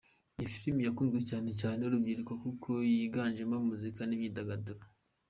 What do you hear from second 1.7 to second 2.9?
n’urubyiruko kuko